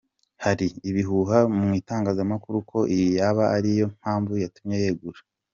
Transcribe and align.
Hari 0.43 0.65
ibihuha 0.89 1.39
mu 1.55 1.67
itangazamakuru 1.79 2.57
ko 2.69 2.79
iyi 2.93 3.07
yaba 3.19 3.43
ari 3.57 3.69
yo 3.79 3.85
mpamvu 3.97 4.33
yatumye 4.43 4.77
yegura. 4.85 5.21